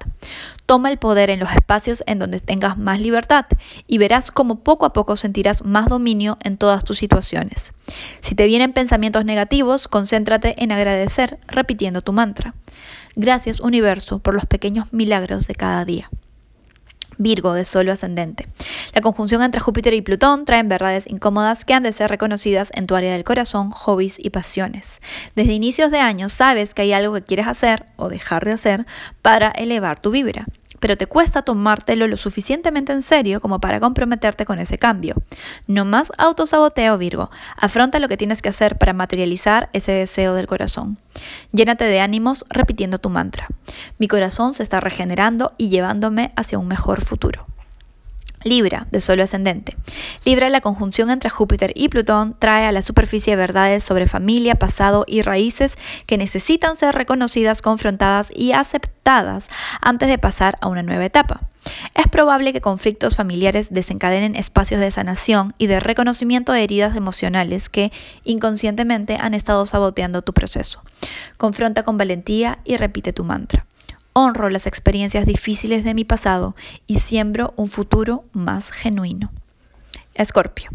Toma 0.67 0.91
el 0.91 0.99
poder 0.99 1.31
en 1.31 1.39
los 1.39 1.51
espacios 1.51 2.03
en 2.05 2.19
donde 2.19 2.39
tengas 2.39 2.77
más 2.77 3.01
libertad 3.01 3.47
y 3.87 3.97
verás 3.97 4.29
cómo 4.29 4.59
poco 4.63 4.85
a 4.85 4.93
poco 4.93 5.17
sentirás 5.17 5.65
más 5.65 5.87
dominio 5.87 6.37
en 6.41 6.57
todas 6.57 6.83
tus 6.83 6.99
situaciones. 6.99 7.73
Si 8.21 8.35
te 8.35 8.45
vienen 8.45 8.73
pensamientos 8.73 9.25
negativos, 9.25 9.87
concéntrate 9.87 10.53
en 10.63 10.71
agradecer 10.71 11.39
repitiendo 11.47 12.03
tu 12.03 12.13
mantra. 12.13 12.53
Gracias 13.15 13.59
universo 13.59 14.19
por 14.19 14.35
los 14.35 14.45
pequeños 14.45 14.93
milagros 14.93 15.47
de 15.47 15.55
cada 15.55 15.83
día. 15.83 16.11
Virgo 17.21 17.53
de 17.53 17.65
Sol 17.65 17.89
ascendente. 17.89 18.47
La 18.93 19.01
conjunción 19.01 19.41
entre 19.41 19.61
Júpiter 19.61 19.93
y 19.93 20.01
Plutón 20.01 20.45
traen 20.45 20.67
verdades 20.67 21.05
incómodas 21.07 21.65
que 21.65 21.73
han 21.73 21.83
de 21.83 21.91
ser 21.91 22.09
reconocidas 22.09 22.71
en 22.73 22.87
tu 22.87 22.95
área 22.95 23.13
del 23.13 23.23
corazón, 23.23 23.71
hobbies 23.71 24.15
y 24.17 24.29
pasiones. 24.29 25.01
Desde 25.35 25.53
inicios 25.53 25.91
de 25.91 25.99
año 25.99 26.29
sabes 26.29 26.73
que 26.73 26.83
hay 26.83 26.93
algo 26.93 27.13
que 27.13 27.23
quieres 27.23 27.47
hacer 27.47 27.85
o 27.95 28.09
dejar 28.09 28.45
de 28.45 28.53
hacer 28.53 28.85
para 29.21 29.49
elevar 29.49 29.99
tu 29.99 30.11
vibra 30.11 30.45
pero 30.81 30.97
te 30.97 31.05
cuesta 31.05 31.43
tomártelo 31.43 32.07
lo 32.07 32.17
suficientemente 32.17 32.91
en 32.91 33.03
serio 33.03 33.39
como 33.39 33.61
para 33.61 33.79
comprometerte 33.79 34.45
con 34.45 34.59
ese 34.59 34.77
cambio. 34.77 35.15
No 35.67 35.85
más 35.85 36.11
autosaboteo, 36.17 36.97
Virgo. 36.97 37.29
Afronta 37.55 37.99
lo 37.99 38.09
que 38.09 38.17
tienes 38.17 38.41
que 38.41 38.49
hacer 38.49 38.77
para 38.77 38.91
materializar 38.91 39.69
ese 39.71 39.93
deseo 39.93 40.33
del 40.33 40.47
corazón. 40.47 40.97
Llénate 41.51 41.85
de 41.85 42.01
ánimos 42.01 42.45
repitiendo 42.49 42.97
tu 42.97 43.09
mantra. 43.09 43.47
Mi 43.99 44.07
corazón 44.07 44.53
se 44.53 44.63
está 44.63 44.79
regenerando 44.79 45.53
y 45.57 45.69
llevándome 45.69 46.33
hacia 46.35 46.57
un 46.57 46.67
mejor 46.67 47.01
futuro. 47.01 47.45
Libra, 48.43 48.87
de 48.91 49.01
Sol 49.01 49.19
ascendente. 49.19 49.77
Libra, 50.25 50.49
la 50.49 50.61
conjunción 50.61 51.09
entre 51.09 51.29
Júpiter 51.29 51.71
y 51.75 51.89
Plutón 51.89 52.35
trae 52.37 52.65
a 52.65 52.71
la 52.71 52.81
superficie 52.81 53.35
verdades 53.35 53.83
sobre 53.83 54.07
familia, 54.07 54.55
pasado 54.55 55.05
y 55.07 55.21
raíces 55.21 55.75
que 56.05 56.17
necesitan 56.17 56.75
ser 56.75 56.95
reconocidas, 56.95 57.61
confrontadas 57.61 58.29
y 58.35 58.51
aceptadas 58.51 59.47
antes 59.81 60.09
de 60.09 60.17
pasar 60.17 60.57
a 60.61 60.67
una 60.67 60.83
nueva 60.83 61.05
etapa. 61.05 61.41
Es 61.93 62.07
probable 62.07 62.53
que 62.53 62.61
conflictos 62.61 63.15
familiares 63.15 63.67
desencadenen 63.71 64.35
espacios 64.35 64.79
de 64.79 64.91
sanación 64.91 65.53
y 65.57 65.67
de 65.67 65.79
reconocimiento 65.79 66.51
de 66.51 66.63
heridas 66.63 66.95
emocionales 66.95 67.69
que 67.69 67.91
inconscientemente 68.23 69.17
han 69.19 69.33
estado 69.33 69.65
saboteando 69.65 70.21
tu 70.21 70.33
proceso. 70.33 70.81
Confronta 71.37 71.83
con 71.83 71.97
valentía 71.97 72.59
y 72.63 72.77
repite 72.77 73.13
tu 73.13 73.23
mantra. 73.23 73.65
Honro 74.13 74.49
las 74.49 74.67
experiencias 74.67 75.25
difíciles 75.25 75.85
de 75.85 75.93
mi 75.93 76.03
pasado 76.03 76.55
y 76.85 76.99
siembro 76.99 77.53
un 77.55 77.69
futuro 77.69 78.25
más 78.33 78.71
genuino. 78.71 79.31
Escorpio, 80.13 80.69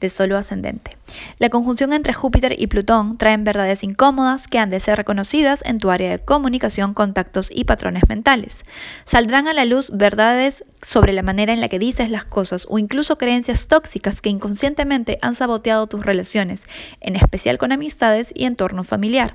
de 0.00 0.08
solo 0.08 0.36
ascendente. 0.36 0.96
La 1.38 1.50
conjunción 1.50 1.92
entre 1.92 2.12
Júpiter 2.12 2.54
y 2.56 2.68
Plutón 2.68 3.18
traen 3.18 3.42
verdades 3.42 3.82
incómodas 3.82 4.46
que 4.46 4.60
han 4.60 4.70
de 4.70 4.78
ser 4.78 4.96
reconocidas 4.96 5.62
en 5.64 5.80
tu 5.80 5.90
área 5.90 6.10
de 6.10 6.20
comunicación, 6.20 6.94
contactos 6.94 7.50
y 7.52 7.64
patrones 7.64 8.04
mentales. 8.08 8.64
Saldrán 9.04 9.48
a 9.48 9.54
la 9.54 9.64
luz 9.64 9.90
verdades 9.92 10.64
sobre 10.82 11.12
la 11.12 11.22
manera 11.22 11.52
en 11.52 11.60
la 11.60 11.68
que 11.68 11.80
dices 11.80 12.10
las 12.10 12.24
cosas 12.24 12.66
o 12.70 12.78
incluso 12.78 13.18
creencias 13.18 13.66
tóxicas 13.66 14.20
que 14.20 14.28
inconscientemente 14.28 15.18
han 15.20 15.34
saboteado 15.34 15.88
tus 15.88 16.06
relaciones, 16.06 16.62
en 17.00 17.16
especial 17.16 17.58
con 17.58 17.72
amistades 17.72 18.30
y 18.36 18.44
entorno 18.44 18.84
familiar. 18.84 19.32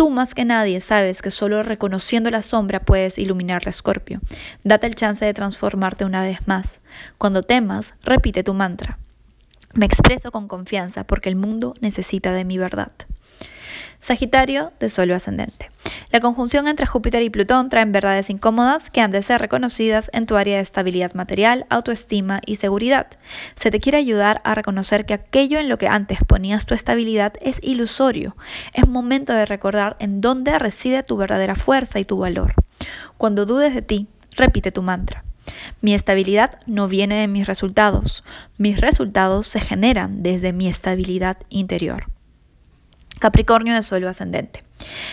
Tú 0.00 0.08
más 0.08 0.34
que 0.34 0.46
nadie 0.46 0.80
sabes 0.80 1.20
que 1.20 1.30
solo 1.30 1.62
reconociendo 1.62 2.30
la 2.30 2.40
sombra 2.40 2.80
puedes 2.80 3.18
iluminar 3.18 3.66
la 3.66 3.70
escorpio. 3.70 4.22
Date 4.64 4.86
el 4.86 4.94
chance 4.94 5.26
de 5.26 5.34
transformarte 5.34 6.06
una 6.06 6.22
vez 6.22 6.48
más. 6.48 6.80
Cuando 7.18 7.42
temas, 7.42 7.92
repite 8.02 8.42
tu 8.42 8.54
mantra. 8.54 8.98
Me 9.74 9.84
expreso 9.84 10.32
con 10.32 10.48
confianza 10.48 11.04
porque 11.04 11.28
el 11.28 11.36
mundo 11.36 11.74
necesita 11.82 12.32
de 12.32 12.46
mi 12.46 12.56
verdad. 12.56 12.92
Sagitario 13.98 14.72
de 14.80 14.88
Sol 14.88 15.10
ascendente. 15.10 15.70
La 16.12 16.18
conjunción 16.18 16.66
entre 16.66 16.86
Júpiter 16.86 17.22
y 17.22 17.30
Plutón 17.30 17.68
traen 17.68 17.92
verdades 17.92 18.30
incómodas 18.30 18.90
que 18.90 19.00
han 19.00 19.12
de 19.12 19.22
ser 19.22 19.40
reconocidas 19.40 20.10
en 20.12 20.26
tu 20.26 20.36
área 20.36 20.56
de 20.56 20.62
estabilidad 20.62 21.14
material, 21.14 21.66
autoestima 21.70 22.40
y 22.44 22.56
seguridad. 22.56 23.06
Se 23.54 23.70
te 23.70 23.78
quiere 23.78 23.98
ayudar 23.98 24.40
a 24.42 24.56
reconocer 24.56 25.06
que 25.06 25.14
aquello 25.14 25.60
en 25.60 25.68
lo 25.68 25.78
que 25.78 25.86
antes 25.86 26.18
ponías 26.26 26.66
tu 26.66 26.74
estabilidad 26.74 27.34
es 27.40 27.60
ilusorio. 27.62 28.36
Es 28.74 28.88
momento 28.88 29.32
de 29.32 29.46
recordar 29.46 29.96
en 30.00 30.20
dónde 30.20 30.58
reside 30.58 31.04
tu 31.04 31.16
verdadera 31.16 31.54
fuerza 31.54 32.00
y 32.00 32.04
tu 32.04 32.18
valor. 32.18 32.54
Cuando 33.16 33.46
dudes 33.46 33.72
de 33.72 33.82
ti, 33.82 34.08
repite 34.34 34.72
tu 34.72 34.82
mantra. 34.82 35.22
Mi 35.80 35.94
estabilidad 35.94 36.58
no 36.66 36.88
viene 36.88 37.20
de 37.20 37.28
mis 37.28 37.46
resultados. 37.46 38.24
Mis 38.58 38.80
resultados 38.80 39.46
se 39.46 39.60
generan 39.60 40.24
desde 40.24 40.52
mi 40.52 40.66
estabilidad 40.66 41.36
interior. 41.50 42.09
Capricornio 43.20 43.74
de 43.74 43.82
suelo 43.82 44.08
ascendente. 44.08 44.64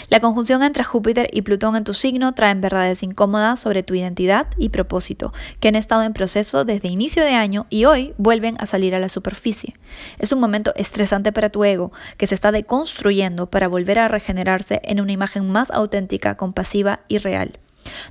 La 0.07 0.21
conjunción 0.21 0.63
entre 0.63 0.85
Júpiter 0.85 1.29
y 1.33 1.41
Plutón 1.41 1.75
en 1.75 1.83
tu 1.83 1.93
signo 1.93 2.33
traen 2.33 2.61
verdades 2.61 3.03
incómodas 3.03 3.59
sobre 3.59 3.83
tu 3.83 3.95
identidad 3.95 4.47
y 4.57 4.69
propósito, 4.69 5.33
que 5.59 5.67
han 5.67 5.75
estado 5.75 6.03
en 6.03 6.13
proceso 6.13 6.63
desde 6.63 6.87
inicio 6.87 7.23
de 7.23 7.33
año 7.33 7.67
y 7.69 7.83
hoy 7.83 8.13
vuelven 8.17 8.55
a 8.59 8.65
salir 8.65 8.95
a 8.95 8.99
la 8.99 9.09
superficie. 9.09 9.75
Es 10.19 10.31
un 10.31 10.39
momento 10.39 10.71
estresante 10.75 11.33
para 11.33 11.49
tu 11.49 11.65
ego, 11.65 11.91
que 12.15 12.27
se 12.27 12.35
está 12.35 12.53
deconstruyendo 12.53 13.49
para 13.49 13.67
volver 13.67 13.99
a 13.99 14.07
regenerarse 14.07 14.79
en 14.85 15.01
una 15.01 15.11
imagen 15.11 15.51
más 15.51 15.69
auténtica, 15.69 16.37
compasiva 16.37 17.01
y 17.09 17.17
real. 17.17 17.59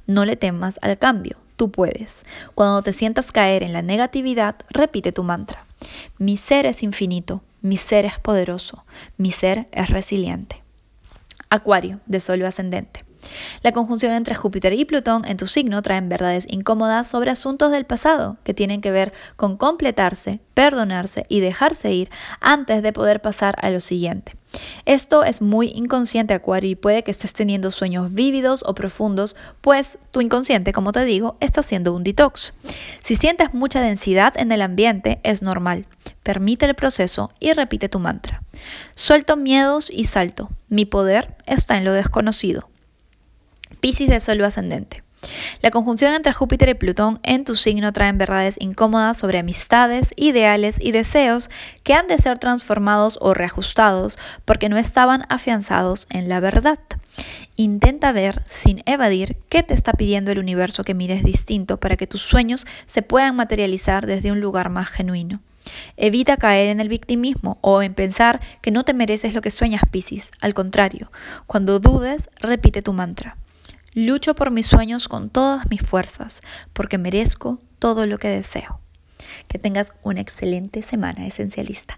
No 0.07 0.27
le 0.27 0.37
temas 0.37 0.79
al 0.83 0.99
cambio, 0.99 1.39
tú 1.57 1.71
puedes. 1.71 2.25
Cuando 2.55 2.83
te 2.83 2.93
sientas 2.93 3.33
caer 3.33 3.63
en 3.63 3.73
la 3.73 3.81
negatividad, 3.81 4.57
repite 4.69 5.11
tu 5.11 5.23
mantra. 5.23 5.65
Mi 6.19 6.37
ser 6.37 6.67
es 6.67 6.83
infinito, 6.83 7.43
mi 7.67 7.77
ser 7.77 8.05
es 8.05 8.19
poderoso, 8.21 8.85
mi 9.17 9.33
ser 9.33 9.67
es 9.73 9.91
resiliente. 9.91 10.63
Acuario, 11.51 11.99
de 12.07 12.21
Sol 12.21 12.45
ascendente. 12.45 13.06
La 13.63 13.73
conjunción 13.73 14.13
entre 14.13 14.35
Júpiter 14.35 14.73
y 14.73 14.85
Plutón 14.85 15.25
en 15.25 15.37
tu 15.37 15.47
signo 15.47 15.83
traen 15.83 16.09
verdades 16.09 16.47
incómodas 16.49 17.09
sobre 17.09 17.31
asuntos 17.31 17.73
del 17.73 17.85
pasado 17.85 18.37
que 18.45 18.55
tienen 18.55 18.81
que 18.81 18.91
ver 18.91 19.13
con 19.37 19.57
completarse, 19.57 20.41
perdonarse 20.55 21.25
y 21.29 21.41
dejarse 21.41 21.93
ir 21.93 22.11
antes 22.41 22.83
de 22.83 22.93
poder 22.93 23.21
pasar 23.21 23.57
a 23.61 23.71
lo 23.71 23.81
siguiente. 23.81 24.33
Esto 24.85 25.25
es 25.25 25.43
muy 25.43 25.69
inconsciente, 25.69 26.35
Acuario, 26.35 26.71
y 26.71 26.77
puede 26.77 27.03
que 27.03 27.11
estés 27.11 27.33
teniendo 27.33 27.71
sueños 27.71 28.13
vívidos 28.13 28.63
o 28.65 28.75
profundos, 28.75 29.37
pues 29.61 29.99
tu 30.13 30.21
inconsciente, 30.21 30.73
como 30.73 30.93
te 30.93 31.05
digo, 31.05 31.37
está 31.41 31.61
haciendo 31.61 31.93
un 31.93 32.05
detox. 32.05 32.55
Si 33.03 33.17
sientes 33.17 33.55
mucha 33.55 33.81
densidad 33.81 34.35
en 34.37 34.53
el 34.53 34.63
ambiente, 34.63 35.21
es 35.25 35.43
normal. 35.43 35.87
Permite 36.23 36.67
el 36.67 36.75
proceso 36.75 37.31
y 37.41 37.53
repite 37.53 37.89
tu 37.89 37.99
mantra. 37.99 38.43
Suelto 38.95 39.37
miedos 39.37 39.89
y 39.91 40.05
salto. 40.05 40.51
Mi 40.69 40.85
poder 40.85 41.37
está 41.47 41.77
en 41.77 41.85
lo 41.85 41.93
desconocido. 41.93 42.69
Piscis 43.81 44.09
de 44.09 44.21
suelo 44.21 44.47
ascendente. 44.47 45.03
La 45.61 45.71
conjunción 45.71 46.13
entre 46.13 46.33
Júpiter 46.33 46.69
y 46.69 46.75
Plutón 46.75 47.21
en 47.23 47.45
tu 47.45 47.57
signo 47.57 47.93
traen 47.93 48.19
verdades 48.19 48.57
incómodas 48.61 49.19
sobre 49.19 49.39
amistades, 49.39 50.11
ideales 50.17 50.79
y 50.81 50.93
deseos 50.93 51.51
que 51.83 51.95
han 51.95 52.07
de 52.07 52.19
ser 52.19 52.39
transformados 52.39 53.19
o 53.21 53.35
reajustados 53.35 54.19
porque 54.45 54.69
no 54.69 54.77
estaban 54.77 55.25
afianzados 55.29 56.07
en 56.11 56.29
la 56.29 56.41
verdad. 56.41 56.79
Intenta 57.57 58.13
ver, 58.13 58.43
sin 58.47 58.83
evadir, 58.85 59.39
qué 59.49 59.63
te 59.63 59.73
está 59.73 59.93
pidiendo 59.93 60.31
el 60.31 60.39
universo 60.39 60.85
que 60.85 60.95
mires 60.95 61.25
distinto 61.25 61.79
para 61.79 61.97
que 61.97 62.07
tus 62.07 62.21
sueños 62.21 62.67
se 62.85 63.03
puedan 63.03 63.35
materializar 63.37 64.07
desde 64.07 64.31
un 64.31 64.41
lugar 64.41 64.69
más 64.69 64.89
genuino. 64.89 65.41
Evita 65.97 66.37
caer 66.37 66.69
en 66.69 66.81
el 66.81 66.89
victimismo 66.89 67.59
o 67.63 67.83
en 67.83 67.95
pensar 67.95 68.41
que 68.61 68.71
no 68.71 68.85
te 68.85 68.95
mereces 68.95 69.35
lo 69.35 69.41
que 69.41 69.51
sueñas, 69.51 69.83
Piscis. 69.91 70.31
Al 70.41 70.55
contrario, 70.55 71.11
cuando 71.47 71.81
dudes, 71.81 72.29
repite 72.41 72.83
tu 72.83 72.93
mantra. 72.93 73.37
Lucho 73.99 74.35
por 74.35 74.51
mis 74.51 74.67
sueños 74.67 75.09
con 75.09 75.31
todas 75.31 75.71
mis 75.71 75.81
fuerzas, 75.81 76.43
porque 76.75 76.99
merezco 76.99 77.63
todo 77.79 78.05
lo 78.05 78.19
que 78.19 78.29
deseo. 78.29 78.79
Que 79.49 79.59
tengas 79.59 79.95
una 80.03 80.21
excelente 80.21 80.83
semana 80.83 81.27
esencialista. 81.27 81.97